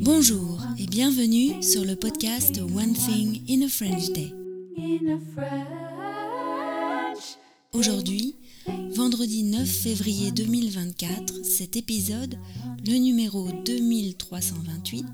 Bonjour 0.00 0.62
et 0.78 0.86
bienvenue 0.86 1.62
sur 1.62 1.84
le 1.84 1.96
podcast 1.96 2.58
One 2.58 2.94
Thing 2.94 3.42
in 3.48 3.62
a 3.62 3.68
French 3.68 4.10
Day. 4.12 4.32
Aujourd'hui, 7.72 8.36
vendredi 8.90 9.42
9 9.42 9.68
février 9.68 10.30
2024, 10.30 11.44
cet 11.44 11.76
épisode, 11.76 12.38
le 12.86 12.96
numéro 12.96 13.50
2328, 13.64 15.04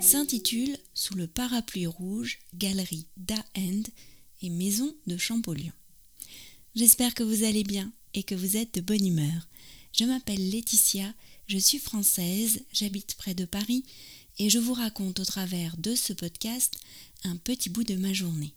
s'intitule 0.00 0.76
Sous 0.94 1.14
le 1.14 1.26
parapluie 1.26 1.86
rouge, 1.86 2.38
galerie 2.54 3.06
d'A-End 3.16 3.82
et 4.42 4.50
maison 4.50 4.94
de 5.06 5.16
Champollion. 5.16 5.72
J'espère 6.74 7.14
que 7.14 7.24
vous 7.24 7.44
allez 7.44 7.64
bien 7.64 7.92
et 8.14 8.22
que 8.22 8.34
vous 8.34 8.56
êtes 8.56 8.74
de 8.74 8.80
bonne 8.80 9.06
humeur. 9.06 9.48
Je 9.92 10.04
m'appelle 10.04 10.50
Laetitia, 10.50 11.12
je 11.52 11.58
suis 11.58 11.78
française, 11.78 12.62
j'habite 12.72 13.14
près 13.16 13.34
de 13.34 13.44
Paris 13.44 13.84
et 14.38 14.48
je 14.48 14.58
vous 14.58 14.72
raconte 14.72 15.20
au 15.20 15.24
travers 15.26 15.76
de 15.76 15.94
ce 15.94 16.14
podcast 16.14 16.72
un 17.24 17.36
petit 17.36 17.68
bout 17.68 17.84
de 17.84 17.94
ma 17.94 18.14
journée. 18.14 18.54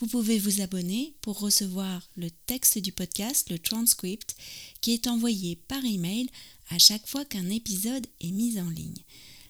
Vous 0.00 0.06
pouvez 0.06 0.38
vous 0.38 0.62
abonner 0.62 1.12
pour 1.20 1.38
recevoir 1.38 2.08
le 2.16 2.30
texte 2.46 2.78
du 2.78 2.92
podcast, 2.92 3.50
le 3.50 3.58
transcript, 3.58 4.36
qui 4.80 4.94
est 4.94 5.06
envoyé 5.06 5.56
par 5.68 5.84
email 5.84 6.30
à 6.70 6.78
chaque 6.78 7.06
fois 7.06 7.26
qu'un 7.26 7.50
épisode 7.50 8.06
est 8.22 8.32
mis 8.32 8.58
en 8.58 8.70
ligne. 8.70 9.04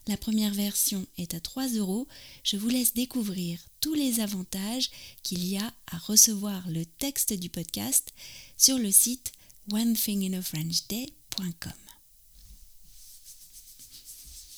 La 0.09 0.17
première 0.17 0.53
version 0.53 1.07
est 1.17 1.35
à 1.35 1.39
3 1.39 1.69
euros. 1.75 2.09
Je 2.43 2.57
vous 2.57 2.71
laisse 2.71 2.93
découvrir 2.93 3.61
tous 3.81 3.95
les 3.95 4.19
avantages 4.19 4.91
qu'il 5.23 5.47
y 5.47 5.59
a 5.59 5.73
à 5.93 5.99
recevoir 5.99 6.69
le 6.69 6.85
texte 6.85 7.35
du 7.35 7.51
podcast 7.51 8.13
sur 8.57 8.79
le 8.79 8.91
site 8.91 9.31
onethinginafrenchday.com. 9.71 11.84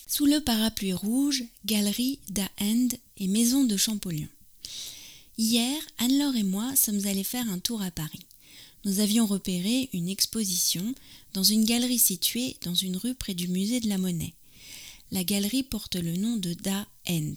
Sous 0.06 0.26
le 0.26 0.40
parapluie 0.40 0.92
rouge, 0.92 1.44
galerie 1.64 2.20
d'A-End 2.28 2.88
et 3.18 3.28
maison 3.28 3.64
de 3.64 3.76
Champollion. 3.76 4.28
Hier, 5.38 5.76
Anne-Laure 5.98 6.36
et 6.36 6.42
moi 6.42 6.74
sommes 6.76 7.06
allés 7.06 7.24
faire 7.24 7.48
un 7.50 7.58
tour 7.58 7.82
à 7.82 7.90
Paris. 7.90 8.24
Nous 8.84 9.00
avions 9.00 9.26
repéré 9.26 9.90
une 9.92 10.08
exposition 10.08 10.94
dans 11.34 11.42
une 11.42 11.64
galerie 11.64 11.98
située 11.98 12.56
dans 12.62 12.74
une 12.74 12.96
rue 12.96 13.14
près 13.14 13.34
du 13.34 13.48
musée 13.48 13.80
de 13.80 13.88
la 13.88 13.98
Monnaie 13.98 14.34
la 15.12 15.24
galerie 15.24 15.62
porte 15.62 15.96
le 15.96 16.16
nom 16.16 16.36
de 16.36 16.54
Da 16.54 16.86
End. 17.08 17.34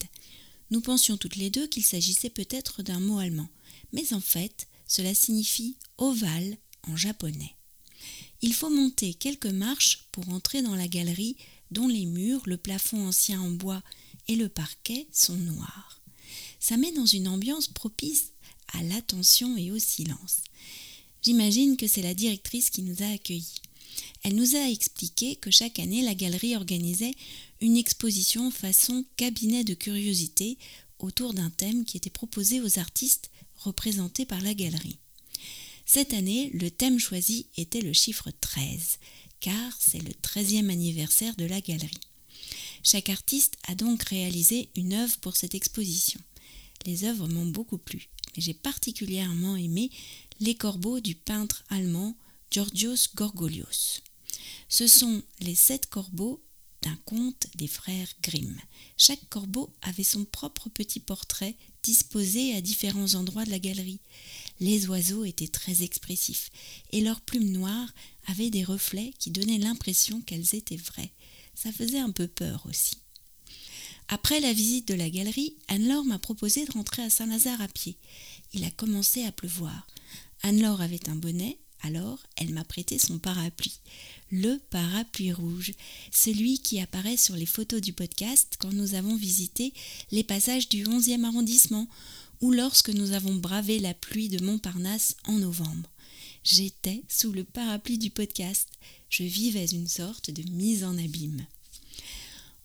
Nous 0.72 0.82
pensions 0.82 1.18
toutes 1.18 1.36
les 1.36 1.50
deux 1.50 1.68
qu'il 1.68 1.86
s'agissait 1.86 2.30
peut-être 2.30 2.84
d'un 2.84 3.00
mot 3.00 3.20
allemand, 3.20 3.50
mais 3.94 4.14
en 4.14 4.22
fait, 4.22 4.68
cela 4.88 5.14
signifie 5.14 5.76
ovale 5.98 6.58
en 6.88 6.96
japonais. 6.96 7.56
Il 8.42 8.54
faut 8.54 8.70
monter 8.70 9.14
quelques 9.14 9.48
marches 9.48 10.06
pour 10.12 10.30
entrer 10.30 10.62
dans 10.62 10.76
la 10.76 10.88
galerie 10.88 11.36
dont 11.72 11.88
les 11.88 12.06
murs, 12.06 12.42
le 12.46 12.58
plafond 12.58 13.08
ancien 13.08 13.42
en 13.42 13.50
bois 13.50 13.84
et 14.28 14.36
le 14.36 14.50
parquet 14.50 15.08
sont 15.12 15.38
noirs. 15.38 16.02
Ça 16.60 16.78
met 16.78 16.92
dans 16.92 17.06
une 17.06 17.28
ambiance 17.28 17.68
propice 17.68 18.32
à 18.74 18.84
l'attention 18.84 19.58
et 19.58 19.72
au 19.72 19.80
silence. 19.80 20.42
J'imagine 21.22 21.78
que 21.78 21.88
c'est 21.88 22.02
la 22.02 22.14
directrice 22.14 22.70
qui 22.70 22.82
nous 22.82 23.02
a 23.02 23.08
accueillis. 23.08 23.62
Elle 24.24 24.36
nous 24.36 24.56
a 24.56 24.70
expliqué 24.70 25.36
que 25.36 25.52
chaque 25.52 25.80
année 25.80 26.02
la 26.02 26.16
galerie 26.16 26.56
organisait 26.56 27.14
une 27.62 27.78
exposition 27.78 28.52
façon 28.52 29.06
cabinet 29.18 29.64
de 29.64 29.74
curiosité 29.74 30.58
autour 31.00 31.34
d'un 31.34 31.50
thème 31.50 31.86
qui 31.86 31.98
était 31.98 32.10
proposé 32.10 32.62
aux 32.62 32.80
artistes 32.80 33.30
représentés 33.56 34.26
par 34.26 34.42
la 34.42 34.54
galerie. 34.54 35.00
Cette 35.86 36.14
année, 36.14 36.52
le 36.54 36.70
thème 36.70 37.00
choisi 37.00 37.48
était 37.58 37.82
le 37.82 37.94
chiffre 37.94 38.30
13, 38.42 39.00
car 39.40 39.74
c'est 39.80 40.00
le 40.00 40.12
13e 40.12 40.70
anniversaire 40.70 41.36
de 41.36 41.46
la 41.46 41.62
galerie. 41.62 41.90
Chaque 42.84 43.10
artiste 43.10 43.58
a 43.68 43.76
donc 43.76 44.04
réalisé 44.04 44.70
une 44.76 44.94
œuvre 44.94 45.18
pour 45.20 45.36
cette 45.36 45.56
exposition. 45.56 46.20
Les 46.86 47.04
œuvres 47.04 47.28
m'ont 47.28 47.46
beaucoup 47.46 47.78
plu, 47.78 48.10
mais 48.36 48.42
j'ai 48.42 48.54
particulièrement 48.54 49.56
aimé 49.56 49.90
Les 50.40 50.56
corbeaux 50.56 51.02
du 51.02 51.16
peintre 51.16 51.64
allemand 51.70 52.16
Georgios 52.52 53.10
Gorgolios. 53.16 54.02
Ce 54.70 54.88
sont 54.88 55.22
les 55.42 55.56
sept 55.56 55.88
corbeaux 55.88 56.42
d'un 56.82 56.98
conte 57.06 57.48
des 57.56 57.68
frères 57.68 58.14
Grimm. 58.22 58.58
Chaque 58.98 59.28
corbeau 59.30 59.74
avait 59.82 60.04
son 60.04 60.26
propre 60.26 60.70
petit 60.70 61.00
portrait 61.00 61.56
disposé 61.84 62.56
à 62.56 62.62
différents 62.62 63.16
endroits 63.16 63.46
de 63.46 63.50
la 63.50 63.60
galerie. 63.60 64.00
Les 64.60 64.88
oiseaux 64.88 65.26
étaient 65.26 65.48
très 65.48 65.84
expressifs 65.84 66.52
et 66.92 67.02
leurs 67.02 67.22
plumes 67.22 67.52
noires 67.52 67.94
avaient 68.28 68.50
des 68.50 68.64
reflets 68.64 69.14
qui 69.20 69.32
donnaient 69.32 69.58
l'impression 69.58 70.22
qu'elles 70.22 70.56
étaient 70.56 70.78
vraies. 70.78 71.12
Ça 71.56 71.72
faisait 71.72 72.00
un 72.00 72.12
peu 72.12 72.28
peur 72.28 72.66
aussi. 72.68 72.98
Après 74.08 74.40
la 74.40 74.54
visite 74.54 74.88
de 74.88 74.96
la 74.96 75.10
galerie, 75.10 75.56
Anne-Laure 75.68 76.04
m'a 76.04 76.18
proposé 76.18 76.66
de 76.66 76.72
rentrer 76.72 77.04
à 77.04 77.10
Saint-Lazare 77.10 77.62
à 77.62 77.68
pied. 77.68 77.96
Il 78.54 78.64
a 78.64 78.72
commencé 78.72 79.24
à 79.24 79.32
pleuvoir. 79.32 79.86
Anne-Laure 80.42 80.82
avait 80.82 81.10
un 81.10 81.16
bonnet, 81.16 81.60
alors 81.82 82.20
elle 82.36 82.54
m'a 82.54 82.64
prêté 82.64 83.00
son 83.00 83.20
parapluie 83.20 83.80
le 84.32 84.60
parapluie 84.70 85.34
rouge, 85.34 85.74
celui 86.12 86.60
qui 86.60 86.80
apparaît 86.80 87.18
sur 87.18 87.36
les 87.36 87.46
photos 87.46 87.82
du 87.82 87.94
podcast 87.94 88.56
quand 88.60 88.72
nous 88.72 88.94
avons 88.96 89.16
visité 89.16 89.74
les 90.12 90.24
passages 90.24 90.70
du 90.70 90.84
11e 90.84 91.24
arrondissement 91.24 91.88
ou 92.42 92.52
lorsque 92.52 92.90
nous 92.90 93.12
avons 93.12 93.36
bravé 93.36 93.80
la 93.80 93.94
pluie 93.94 94.30
de 94.30 94.44
Montparnasse 94.44 95.16
en 95.26 95.34
novembre. 95.34 95.90
J'étais 96.44 97.04
sous 97.10 97.32
le 97.32 97.44
parapluie 97.44 97.98
du 97.98 98.12
podcast, 98.12 98.70
je 99.10 99.24
vivais 99.24 99.66
une 99.66 99.88
sorte 99.88 100.32
de 100.32 100.50
mise 100.52 100.84
en 100.84 100.98
abîme. 100.98 101.46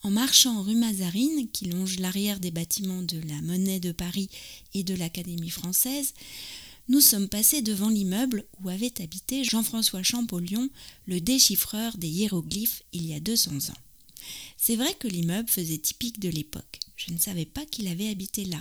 En 0.03 0.11
marchant 0.11 0.63
rue 0.63 0.77
Mazarine, 0.77 1.49
qui 1.51 1.65
longe 1.65 1.99
l'arrière 1.99 2.39
des 2.39 2.51
bâtiments 2.51 3.03
de 3.03 3.19
la 3.27 3.41
Monnaie 3.41 3.81
de 3.81 3.91
Paris 3.91 4.29
et 4.75 4.85
de 4.85 4.95
l'Académie 4.95 5.51
française, 5.51 6.13
nous 6.89 7.00
sommes 7.00 7.28
passés 7.28 7.62
devant 7.62 7.89
l'immeuble 7.89 8.45
où 8.62 8.69
avait 8.69 9.00
habité 9.00 9.43
Jean-François 9.43 10.03
Champollion, 10.03 10.69
le 11.06 11.21
déchiffreur 11.21 11.97
des 11.97 12.09
hiéroglyphes, 12.09 12.83
il 12.93 13.06
y 13.06 13.15
a 13.15 13.21
200 13.21 13.71
ans. 13.71 13.78
C'est 14.56 14.77
vrai 14.77 14.94
que 14.94 15.09
l'immeuble 15.09 15.49
faisait 15.49 15.78
typique 15.78 16.21
de 16.21 16.28
l'époque. 16.28 16.81
Je 16.97 17.12
ne 17.12 17.19
savais 17.19 17.47
pas 17.47 17.65
qu'il 17.67 17.89
avait 17.89 18.09
habité 18.09 18.44
là, 18.44 18.61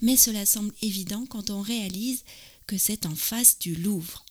mais 0.00 0.16
cela 0.16 0.46
semble 0.46 0.72
évident 0.82 1.26
quand 1.26 1.50
on 1.50 1.60
réalise 1.62 2.24
que 2.66 2.78
c'est 2.78 3.06
en 3.06 3.14
face 3.14 3.58
du 3.58 3.74
Louvre. 3.74 4.24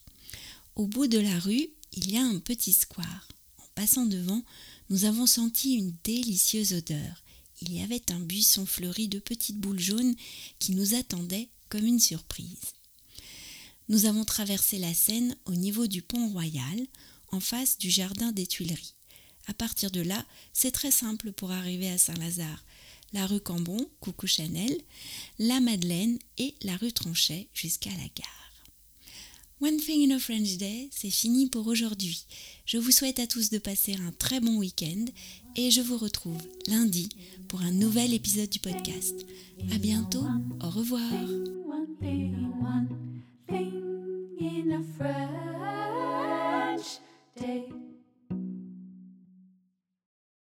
Au 0.74 0.86
bout 0.86 1.06
de 1.06 1.18
la 1.18 1.38
rue, 1.38 1.68
il 1.92 2.10
y 2.10 2.16
a 2.16 2.24
un 2.24 2.38
petit 2.38 2.72
square. 2.72 3.28
En 3.58 3.66
passant 3.74 4.06
devant, 4.06 4.42
nous 4.90 5.04
avons 5.04 5.26
senti 5.26 5.74
une 5.74 5.94
délicieuse 6.02 6.72
odeur. 6.72 7.22
Il 7.62 7.72
y 7.72 7.82
avait 7.82 8.10
un 8.10 8.20
buisson 8.20 8.66
fleuri 8.66 9.08
de 9.08 9.18
petites 9.18 9.58
boules 9.58 9.80
jaunes 9.80 10.14
qui 10.58 10.72
nous 10.72 10.94
attendait 10.94 11.48
comme 11.68 11.86
une 11.86 12.00
surprise. 12.00 12.74
Nous 13.88 14.06
avons 14.06 14.24
traversé 14.24 14.78
la 14.78 14.94
Seine 14.94 15.36
au 15.44 15.54
niveau 15.54 15.86
du 15.86 16.02
pont 16.02 16.28
Royal, 16.28 16.86
en 17.32 17.40
face 17.40 17.78
du 17.78 17.90
jardin 17.90 18.32
des 18.32 18.46
Tuileries. 18.46 18.94
À 19.46 19.54
partir 19.54 19.90
de 19.90 20.00
là, 20.00 20.24
c'est 20.52 20.70
très 20.70 20.90
simple 20.90 21.32
pour 21.32 21.50
arriver 21.50 21.90
à 21.90 21.98
Saint-Lazare. 21.98 22.64
La 23.12 23.26
rue 23.26 23.40
Cambon, 23.40 23.86
coucou 24.00 24.26
Chanel, 24.26 24.76
la 25.38 25.60
Madeleine 25.60 26.18
et 26.38 26.54
la 26.62 26.76
rue 26.76 26.92
Tronchet 26.92 27.48
jusqu'à 27.52 27.90
la 27.90 28.08
gare. 28.16 28.44
One 29.60 29.76
Thing 29.76 30.10
in 30.10 30.16
a 30.16 30.18
French 30.18 30.56
Day, 30.56 30.88
c'est 30.90 31.10
fini 31.10 31.48
pour 31.48 31.66
aujourd'hui. 31.66 32.24
Je 32.66 32.76
vous 32.76 32.90
souhaite 32.90 33.18
à 33.18 33.26
tous 33.26 33.50
de 33.50 33.58
passer 33.58 33.94
un 33.94 34.12
très 34.12 34.40
bon 34.40 34.56
week-end 34.56 35.04
et 35.56 35.70
je 35.70 35.80
vous 35.80 35.96
retrouve 35.96 36.42
lundi 36.66 37.08
pour 37.48 37.60
un 37.60 37.70
nouvel 37.70 38.14
épisode 38.14 38.50
du 38.50 38.58
podcast. 38.58 39.14
À 39.72 39.78
bientôt, 39.78 40.26
au 40.60 40.70
revoir. 40.70 41.00